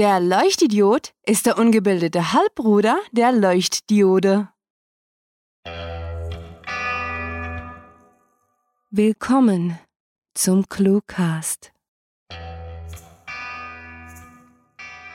[0.00, 4.48] Der Leuchtidiot ist der ungebildete Halbbruder der Leuchtdiode.
[8.90, 9.78] Willkommen
[10.32, 11.72] zum Cluecast.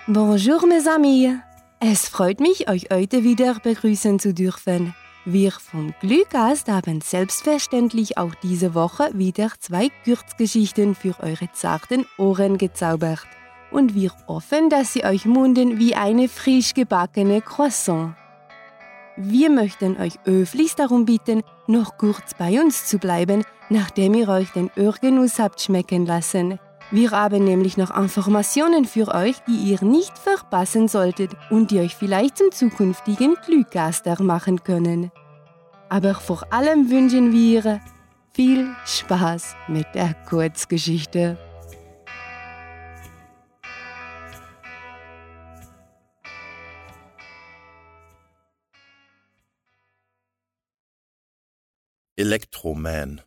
[0.05, 1.31] Bonjour mes amis.
[1.79, 4.94] Es freut mich, euch heute wieder begrüßen zu dürfen.
[5.26, 12.60] Wir vom Glückast haben selbstverständlich auch diese Woche wieder zwei Kurzgeschichten für eure zarten Ohren
[12.60, 13.26] gezaubert.
[13.76, 18.15] Und wir hoffen, dass sie euch munden wie eine frisch gebackene Croissant.
[19.17, 24.49] Wir möchten euch höflichst darum bitten, noch kurz bei uns zu bleiben, nachdem ihr euch
[24.53, 26.57] den Örgenuss habt schmecken lassen.
[26.89, 31.95] Wir haben nämlich noch Informationen für euch, die ihr nicht verpassen solltet und die euch
[31.95, 35.12] vielleicht zum zukünftigen Glückgaster machen können.
[35.89, 37.81] Aber vor allem wünschen wir
[38.31, 41.37] viel Spaß mit der Kurzgeschichte.
[52.18, 53.21] Elektroman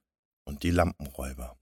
[0.44, 1.58] und die Lampenräuber.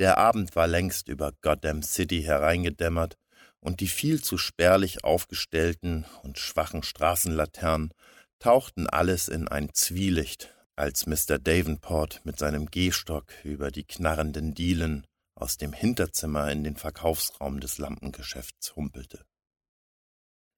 [0.00, 3.16] Der Abend war längst über Goddam City hereingedämmert,
[3.60, 7.94] und die viel zu spärlich aufgestellten und schwachen Straßenlaternen
[8.40, 11.38] tauchten alles in ein Zwielicht, als Mr.
[11.38, 17.78] Davenport mit seinem Gehstock über die knarrenden Dielen aus dem Hinterzimmer in den Verkaufsraum des
[17.78, 19.24] Lampengeschäfts humpelte.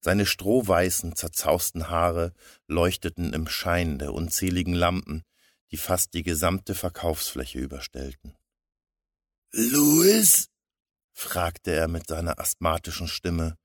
[0.07, 2.33] Seine strohweißen, zerzausten Haare
[2.69, 5.25] leuchteten im Schein der unzähligen Lampen,
[5.73, 8.37] die fast die gesamte Verkaufsfläche überstellten.
[9.51, 10.47] Louis?
[11.13, 13.57] fragte er mit seiner asthmatischen Stimme,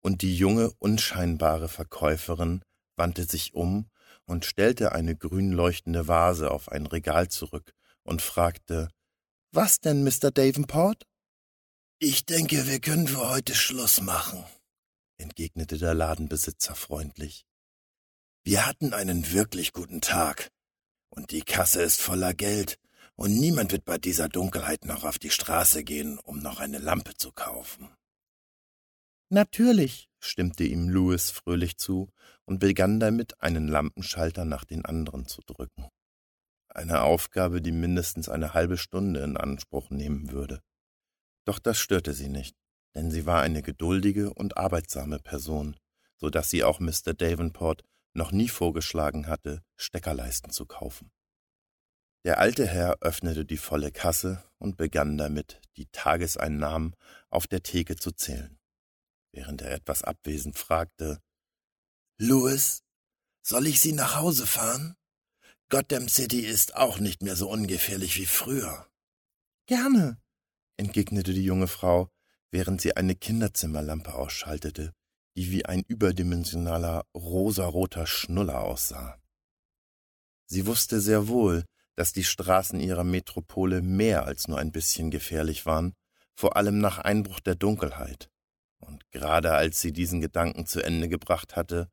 [0.00, 2.62] und die junge, unscheinbare Verkäuferin
[2.96, 3.90] wandte sich um
[4.24, 8.88] und stellte eine grün leuchtende Vase auf ein Regal zurück und fragte
[9.52, 10.30] Was denn, Mr.
[10.30, 11.04] Davenport?
[11.98, 14.46] Ich denke, wir können für heute Schluss machen,
[15.20, 17.44] entgegnete der Ladenbesitzer freundlich.
[18.42, 20.50] Wir hatten einen wirklich guten Tag,
[21.10, 22.78] und die Kasse ist voller Geld,
[23.16, 27.14] und niemand wird bei dieser Dunkelheit noch auf die Straße gehen, um noch eine Lampe
[27.14, 27.88] zu kaufen.
[29.28, 32.10] Natürlich, stimmte ihm Louis fröhlich zu
[32.46, 35.88] und begann damit, einen Lampenschalter nach den anderen zu drücken.
[36.68, 40.62] Eine Aufgabe, die mindestens eine halbe Stunde in Anspruch nehmen würde.
[41.44, 42.56] Doch das störte sie nicht,
[42.94, 45.76] denn sie war eine geduldige und arbeitsame Person,
[46.16, 47.14] so dass sie auch Mr.
[47.14, 47.84] Davenport
[48.14, 51.10] noch nie vorgeschlagen hatte, Steckerleisten zu kaufen.
[52.24, 56.94] Der alte Herr öffnete die volle Kasse und begann damit, die Tageseinnahmen
[57.30, 58.58] auf der Theke zu zählen,
[59.32, 61.22] während er etwas abwesend fragte
[62.18, 62.82] Louis,
[63.42, 64.96] soll ich Sie nach Hause fahren?
[65.70, 68.86] Gotham City ist auch nicht mehr so ungefährlich wie früher.
[69.66, 70.20] Gerne,
[70.76, 72.10] entgegnete die junge Frau,
[72.50, 74.92] während sie eine Kinderzimmerlampe ausschaltete,
[75.36, 79.20] die wie ein überdimensionaler rosaroter Schnuller aussah.
[80.46, 85.66] Sie wusste sehr wohl, dass die Straßen ihrer Metropole mehr als nur ein bisschen gefährlich
[85.66, 85.94] waren,
[86.34, 88.30] vor allem nach Einbruch der Dunkelheit.
[88.78, 91.90] Und gerade als sie diesen Gedanken zu Ende gebracht hatte,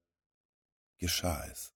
[0.97, 1.73] geschah es.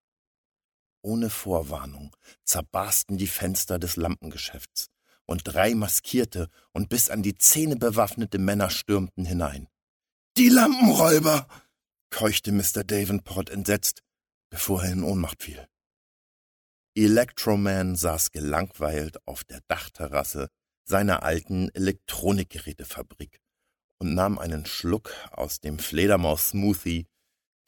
[1.02, 4.91] Ohne Vorwarnung zerbarsten die Fenster des Lampengeschäfts,
[5.32, 9.68] und drei maskierte und bis an die Zähne bewaffnete Männer stürmten hinein.
[10.38, 11.48] Die Lampenräuber!
[12.10, 12.84] keuchte Mr.
[12.84, 14.04] Davenport entsetzt,
[14.52, 15.68] bevor er in Ohnmacht fiel.
[16.96, 20.50] Electroman saß gelangweilt auf der Dachterrasse
[20.84, 23.40] seiner alten Elektronikgerätefabrik
[24.00, 27.08] und nahm einen Schluck aus dem Fledermaus-Smoothie,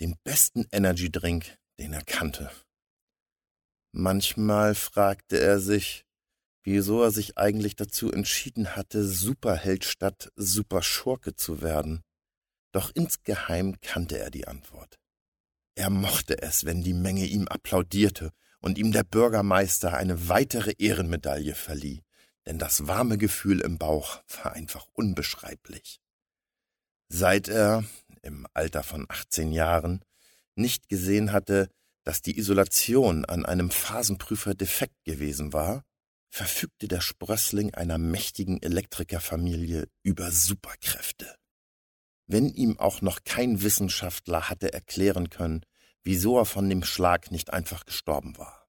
[0.02, 2.52] dem besten Energydrink, den er kannte.
[3.94, 6.06] Manchmal fragte er sich,
[6.64, 12.02] wieso er sich eigentlich dazu entschieden hatte, Superheld statt Superschurke zu werden.
[12.72, 14.98] Doch insgeheim kannte er die Antwort.
[15.76, 21.56] Er mochte es, wenn die Menge ihm applaudierte und ihm der Bürgermeister eine weitere Ehrenmedaille
[21.56, 22.04] verlieh,
[22.46, 26.00] denn das warme Gefühl im Bauch war einfach unbeschreiblich.
[27.10, 27.84] Seit er,
[28.22, 30.04] im Alter von 18 Jahren,
[30.56, 31.70] nicht gesehen hatte,
[32.04, 35.84] dass die Isolation an einem Phasenprüfer defekt gewesen war,
[36.34, 41.36] verfügte der Sprössling einer mächtigen Elektrikerfamilie über Superkräfte.
[42.26, 45.64] Wenn ihm auch noch kein Wissenschaftler hatte erklären können,
[46.04, 48.68] wieso er von dem Schlag nicht einfach gestorben war.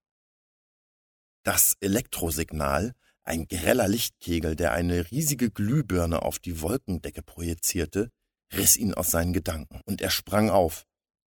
[1.41, 8.11] Das Elektrosignal, ein greller Lichtkegel, der eine riesige Glühbirne auf die Wolkendecke projizierte,
[8.53, 10.85] riss ihn aus seinen Gedanken, und er sprang auf.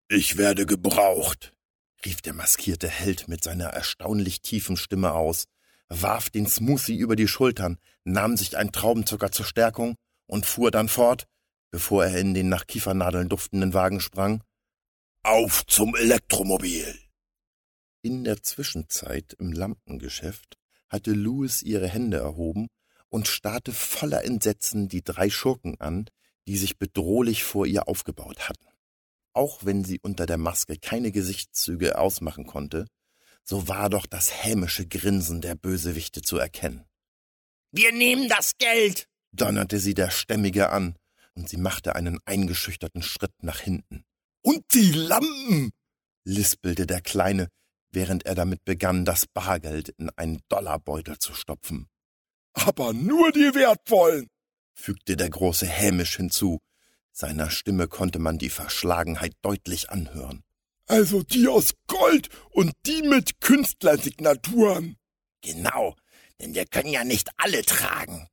[0.09, 1.53] Ich werde gebraucht,
[2.05, 5.49] rief der maskierte Held mit seiner erstaunlich tiefen Stimme aus,
[5.89, 9.97] warf den Smoothie über die Schultern, nahm sich ein Traubenzucker zur Stärkung
[10.27, 11.27] und fuhr dann fort.
[11.71, 14.43] bevor er in den nach Kiefernadeln duftenden Wagen sprang.
[15.23, 16.99] Auf zum Elektromobil!
[18.01, 20.57] In der Zwischenzeit im Lampengeschäft
[20.89, 22.69] hatte Louis ihre Hände erhoben
[23.11, 26.09] und starrte voller Entsetzen die drei Schurken an,
[26.47, 28.67] die sich bedrohlich vor ihr aufgebaut hatten.
[29.35, 32.87] Auch wenn sie unter der Maske keine Gesichtszüge ausmachen konnte,
[33.49, 36.85] so war doch das hämische Grinsen der Bösewichte zu erkennen.
[37.73, 40.97] Wir nehmen das Geld, donnerte sie der Stämmige an,
[41.35, 44.05] und sie machte einen eingeschüchterten Schritt nach hinten.
[44.43, 45.71] Und die Lampen,
[46.25, 47.49] lispelte der Kleine,
[47.91, 51.89] während er damit begann, das Bargeld in einen Dollarbeutel zu stopfen.
[52.53, 54.29] Aber nur die wertvollen,
[54.75, 56.61] fügte der Große hämisch hinzu.
[57.13, 60.45] Seiner Stimme konnte man die Verschlagenheit deutlich anhören.
[60.89, 64.97] Also die aus Gold und die mit Künstlersignaturen.
[65.43, 65.95] Genau,
[66.41, 68.27] denn wir können ja nicht alle tragen,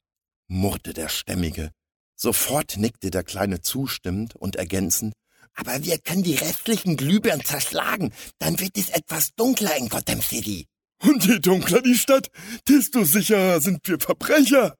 [0.47, 1.71] murrte der Stämmige.
[2.15, 5.13] Sofort nickte der Kleine zustimmend und ergänzend,
[5.53, 8.13] aber wir können die restlichen Glühbirnen zerschlagen.
[8.39, 10.65] Dann wird es etwas dunkler in Gotham City.
[11.01, 12.29] Und je dunkler die Stadt,
[12.67, 14.75] desto sicherer sind wir Verbrecher,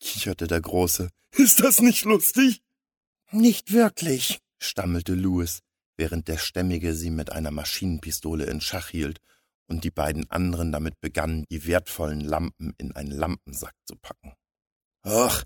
[0.00, 1.10] kicherte der Große.
[1.32, 2.60] Ist das nicht lustig?
[3.32, 5.60] Nicht wirklich, stammelte Louis,
[5.96, 9.20] während der Stämmige sie mit einer Maschinenpistole in Schach hielt
[9.68, 14.34] und die beiden anderen damit begannen, die wertvollen Lampen in einen Lampensack zu packen.
[15.02, 15.44] Ach,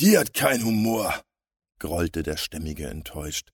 [0.00, 1.22] die hat kein Humor,
[1.78, 3.50] grollte der Stämmige enttäuscht.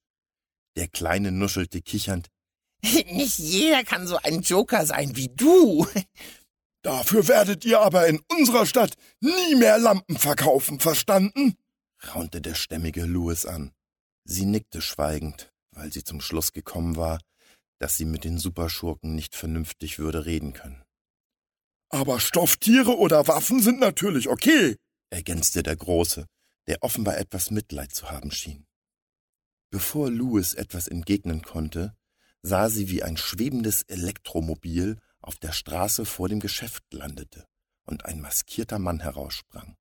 [0.77, 2.29] Der Kleine nuschelte kichernd.
[2.83, 5.87] Nicht jeder kann so ein Joker sein wie du.
[6.83, 11.57] Dafür werdet ihr aber in unserer Stadt nie mehr Lampen verkaufen, verstanden?
[12.15, 13.73] raunte der stämmige Louis an.
[14.25, 17.21] Sie nickte schweigend, weil sie zum Schluss gekommen war,
[17.79, 20.83] dass sie mit den Superschurken nicht vernünftig würde reden können.
[21.91, 24.77] Aber Stofftiere oder Waffen sind natürlich okay,
[25.11, 26.27] ergänzte der Große,
[26.67, 28.67] der offenbar etwas Mitleid zu haben schien.
[29.71, 31.95] Bevor Louis etwas entgegnen konnte,
[32.43, 37.47] sah sie, wie ein schwebendes Elektromobil auf der Straße vor dem Geschäft landete
[37.85, 39.77] und ein maskierter Mann heraussprang.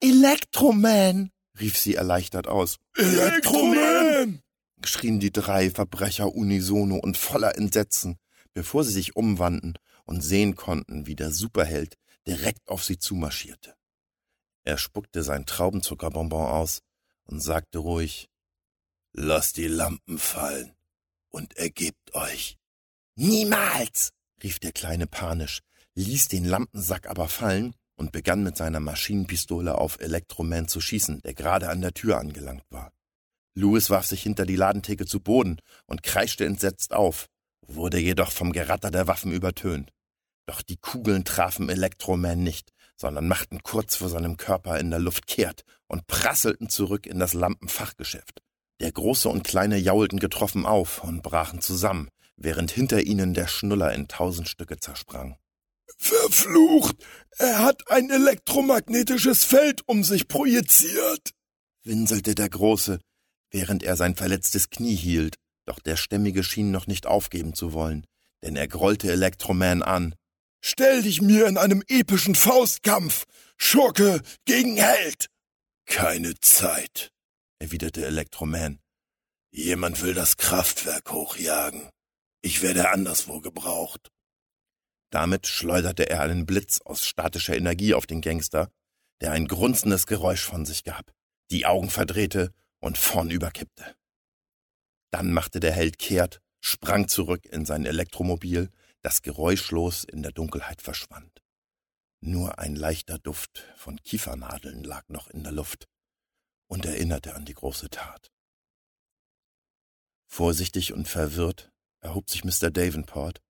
[0.00, 1.30] Elektroman!
[1.58, 2.76] rief sie erleichtert aus.
[2.96, 4.42] Elektroman!
[4.84, 8.18] Schrien die drei Verbrecher unisono und voller Entsetzen,
[8.54, 9.74] bevor sie sich umwandten
[10.04, 11.96] und sehen konnten, wie der Superheld
[12.26, 13.74] direkt auf sie zumarschierte.
[14.64, 16.82] Er spuckte sein Traubenzuckerbonbon aus
[17.24, 18.28] und sagte ruhig
[19.12, 20.74] Lasst die Lampen fallen
[21.30, 22.58] und ergebt euch.
[23.14, 24.10] Niemals!
[24.42, 25.60] rief der Kleine panisch,
[25.94, 31.34] ließ den Lampensack aber fallen und begann mit seiner Maschinenpistole auf Elektroman zu schießen, der
[31.34, 32.92] gerade an der Tür angelangt war.
[33.56, 37.26] Louis warf sich hinter die Ladentheke zu Boden und kreischte entsetzt auf,
[37.66, 39.92] wurde jedoch vom Geratter der Waffen übertönt.
[40.46, 45.26] Doch die Kugeln trafen Elektroman nicht, sondern machten kurz vor seinem Körper in der Luft
[45.26, 48.42] kehrt und prasselten zurück in das Lampenfachgeschäft.
[48.80, 53.94] Der Große und Kleine jaulten getroffen auf und brachen zusammen, während hinter ihnen der Schnuller
[53.94, 55.38] in tausend Stücke zersprang.
[55.96, 56.96] Verflucht!
[57.38, 61.30] Er hat ein elektromagnetisches Feld um sich projiziert,
[61.84, 62.98] winselte der Große,
[63.56, 68.06] während er sein verletztes Knie hielt, doch der Stämmige schien noch nicht aufgeben zu wollen,
[68.42, 70.14] denn er grollte Elektroman an.
[70.62, 73.24] Stell dich mir in einem epischen Faustkampf,
[73.56, 75.28] Schurke gegen Held!
[75.86, 77.12] Keine Zeit,
[77.58, 78.78] erwiderte Elektroman.
[79.50, 81.88] Jemand will das Kraftwerk hochjagen.
[82.42, 84.10] Ich werde anderswo gebraucht.
[85.10, 88.68] Damit schleuderte er einen Blitz aus statischer Energie auf den Gangster,
[89.22, 91.10] der ein grunzendes Geräusch von sich gab,
[91.50, 93.96] die Augen verdrehte und vornüber kippte.
[95.10, 98.70] Dann machte der Held kehrt, sprang zurück in sein Elektromobil,
[99.02, 101.42] das geräuschlos in der Dunkelheit verschwand.
[102.20, 105.86] Nur ein leichter Duft von Kiefernadeln lag noch in der Luft
[106.68, 108.32] und erinnerte an die große Tat.
[110.26, 112.70] Vorsichtig und verwirrt erhob sich Mr.
[112.70, 113.40] Davenport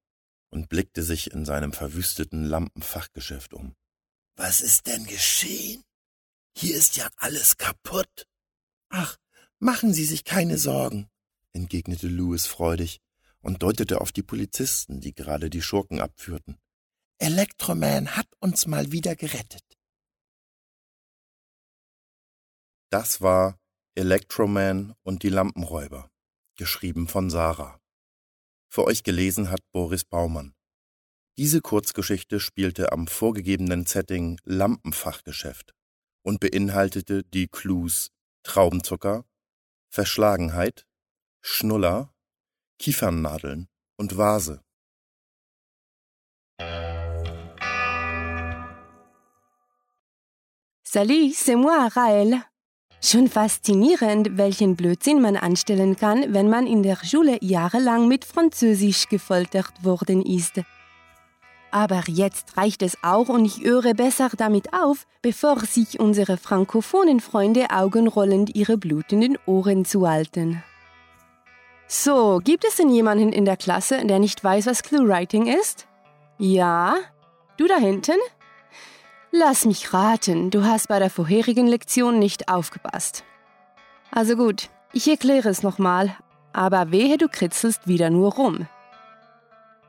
[0.50, 3.74] und blickte sich in seinem verwüsteten Lampenfachgeschäft um.
[4.36, 5.82] Was ist denn geschehen?
[6.56, 8.26] Hier ist ja alles kaputt.
[8.88, 9.16] Ach,
[9.58, 11.08] machen Sie sich keine Sorgen,
[11.52, 13.00] entgegnete Louis freudig
[13.40, 16.58] und deutete auf die Polizisten, die gerade die Schurken abführten.
[17.18, 19.64] Elektroman hat uns mal wieder gerettet.
[22.90, 23.58] Das war
[23.94, 26.10] Electroman und die Lampenräuber,
[26.56, 27.80] geschrieben von Sarah.
[28.68, 30.54] Für euch gelesen hat Boris Baumann.
[31.38, 35.74] Diese Kurzgeschichte spielte am vorgegebenen Setting Lampenfachgeschäft
[36.22, 38.10] und beinhaltete die Clues
[38.46, 39.24] Traubenzucker,
[39.88, 40.86] Verschlagenheit,
[41.42, 42.14] Schnuller,
[42.78, 44.62] Kiefernnadeln und Vase.
[50.84, 52.40] Salut, c'est moi, Raël.
[53.02, 59.08] Schon faszinierend, welchen Blödsinn man anstellen kann, wenn man in der Schule jahrelang mit Französisch
[59.08, 60.62] gefoltert worden ist.
[61.76, 67.20] Aber jetzt reicht es auch und ich höre besser damit auf, bevor sich unsere frankophonen
[67.20, 70.64] Freunde augenrollend ihre blutenden Ohren zuhalten.
[71.86, 75.86] So, gibt es denn jemanden in der Klasse, der nicht weiß, was Clue-Writing ist?
[76.38, 76.94] Ja?
[77.58, 78.16] Du da hinten?
[79.30, 83.22] Lass mich raten, du hast bei der vorherigen Lektion nicht aufgepasst.
[84.10, 86.16] Also gut, ich erkläre es nochmal,
[86.54, 88.66] aber wehe du kritzelst wieder nur rum.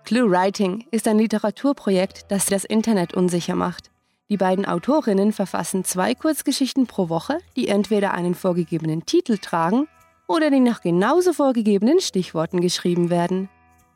[0.07, 3.91] Clue Writing ist ein Literaturprojekt, das das Internet unsicher macht.
[4.29, 9.89] Die beiden Autorinnen verfassen zwei Kurzgeschichten pro Woche, die entweder einen vorgegebenen Titel tragen
[10.25, 13.49] oder die nach genauso vorgegebenen Stichworten geschrieben werden.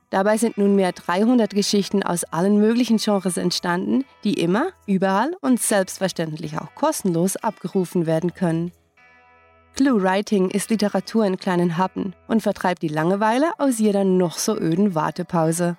[0.10, 6.60] Dabei sind nunmehr 300 Geschichten aus allen möglichen Genres entstanden, die immer, überall und selbstverständlich
[6.60, 8.74] auch kostenlos abgerufen werden können.
[9.78, 14.58] Clue Writing ist Literatur in kleinen Happen und vertreibt die Langeweile aus jeder noch so
[14.58, 15.78] öden Wartepause.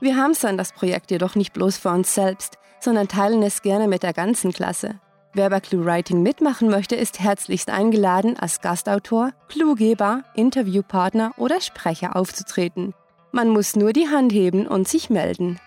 [0.00, 4.02] Wir hamstern das Projekt jedoch nicht bloß für uns selbst, sondern teilen es gerne mit
[4.02, 4.98] der ganzen Klasse.
[5.32, 12.16] Wer bei Clue Writing mitmachen möchte, ist herzlichst eingeladen, als Gastautor, Cluegeber, Interviewpartner oder Sprecher
[12.16, 12.94] aufzutreten.
[13.30, 15.60] Man muss nur die Hand heben und sich melden.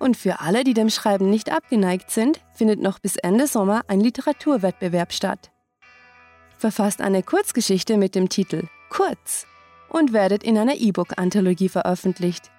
[0.00, 4.00] Und für alle, die dem Schreiben nicht abgeneigt sind, findet noch bis Ende Sommer ein
[4.00, 5.50] Literaturwettbewerb statt.
[6.56, 9.46] Verfasst eine Kurzgeschichte mit dem Titel Kurz
[9.88, 12.50] und werdet in einer E-Book-Anthologie veröffentlicht.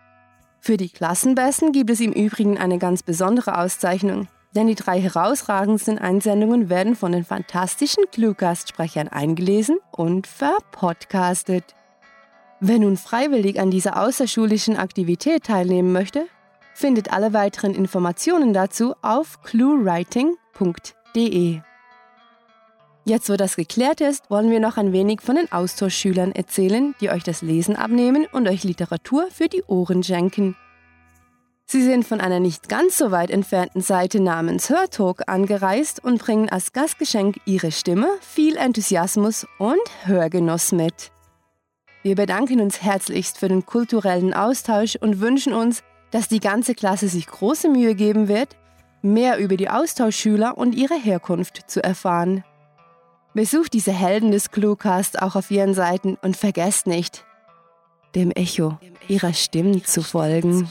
[0.60, 5.98] Für die Klassenbesten gibt es im Übrigen eine ganz besondere Auszeichnung, denn die drei herausragendsten
[5.98, 11.75] Einsendungen werden von den fantastischen Cluecast-Sprechern eingelesen und verpodcastet.
[12.60, 16.25] Wer nun freiwillig an dieser außerschulischen Aktivität teilnehmen möchte,
[16.74, 21.62] findet alle weiteren Informationen dazu auf cluewriting.de.
[23.10, 27.10] Jetzt, wo das geklärt ist, wollen wir noch ein wenig von den Austauschschülern erzählen, die
[27.10, 30.56] euch das Lesen abnehmen und euch Literatur für die Ohren schenken.
[31.66, 36.50] Sie sind von einer nicht ganz so weit entfernten Seite namens Hörtalk angereist und bringen
[36.50, 41.12] als Gastgeschenk ihre Stimme, viel Enthusiasmus und Hörgenuss mit.
[42.04, 47.08] Wir bedanken uns herzlichst für den kulturellen Austausch und wünschen uns, dass die ganze Klasse
[47.08, 48.56] sich große Mühe geben wird,
[49.01, 52.44] mehr über die Austauschschüler und ihre Herkunft zu erfahren.
[53.33, 57.25] Besucht diese Helden des Cluecast auch auf ihren Seiten und vergesst nicht,
[58.15, 60.69] dem Echo ihrer Stimmen zu folgen.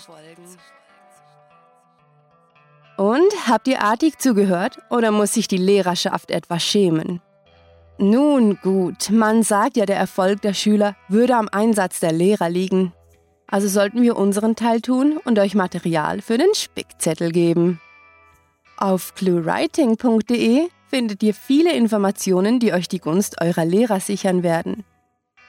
[2.97, 7.21] Und habt ihr artig zugehört oder muss sich die Lehrerschaft etwas schämen?
[7.97, 12.93] Nun gut, man sagt ja, der Erfolg der Schüler würde am Einsatz der Lehrer liegen.
[13.47, 17.81] Also sollten wir unseren Teil tun und euch Material für den Spickzettel geben.
[18.77, 24.85] Auf cluewriting.de findet ihr viele Informationen, die euch die Gunst eurer Lehrer sichern werden.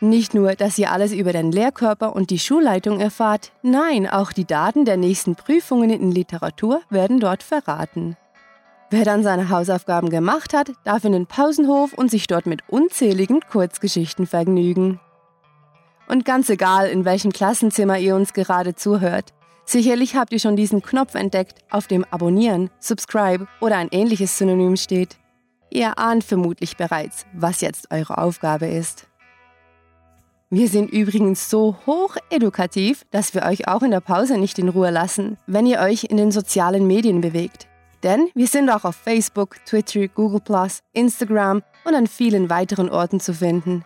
[0.01, 4.45] Nicht nur, dass ihr alles über den Lehrkörper und die Schulleitung erfahrt, nein, auch die
[4.45, 8.15] Daten der nächsten Prüfungen in Literatur werden dort verraten.
[8.91, 13.41] Wer dann seine Hausaufgaben gemacht hat, darf in den Pausenhof und sich dort mit unzähligen
[13.41, 14.99] Kurzgeschichten vergnügen.
[16.07, 19.33] Und ganz egal, in welchem Klassenzimmer ihr uns gerade zuhört,
[19.65, 24.75] sicherlich habt ihr schon diesen Knopf entdeckt, auf dem Abonnieren, Subscribe oder ein ähnliches Synonym
[24.75, 25.17] steht.
[25.69, 29.07] Ihr ahnt vermutlich bereits, was jetzt eure Aufgabe ist.
[30.51, 34.69] Wir sind übrigens so hoch edukativ, dass wir euch auch in der Pause nicht in
[34.69, 37.67] Ruhe lassen, wenn ihr euch in den sozialen Medien bewegt.
[38.01, 40.41] Denn wir sind auch auf Facebook, Twitter, Google
[40.93, 43.85] Instagram und an vielen weiteren Orten zu finden.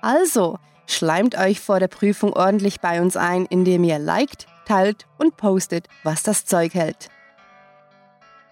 [0.00, 5.36] Also, schleimt euch vor der Prüfung ordentlich bei uns ein, indem ihr liked, teilt und
[5.36, 7.08] postet, was das Zeug hält.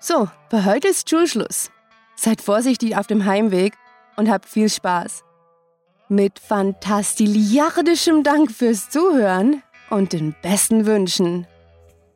[0.00, 1.70] So, für heute ist Schulschluss.
[2.20, 3.74] Seid vorsichtig auf dem Heimweg
[4.16, 5.22] und habt viel Spaß.
[6.08, 11.46] Mit fantastiliardischem Dank fürs Zuhören und den besten Wünschen.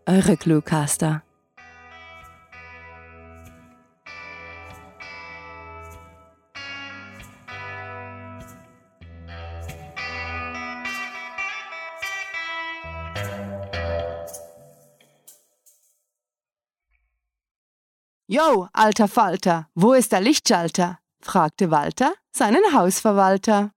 [0.04, 1.22] Eure Cluecaster.
[18.34, 20.98] Jo, alter Falter, wo ist der Lichtschalter?
[21.20, 23.72] fragte Walter seinen Hausverwalter.